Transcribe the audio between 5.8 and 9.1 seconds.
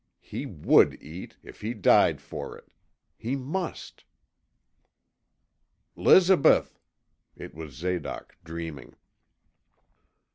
''Lizabeth!' It was Zadoc, dreaming.